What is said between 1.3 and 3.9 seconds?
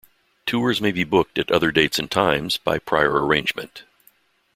at other dates and times, by prior arrangement.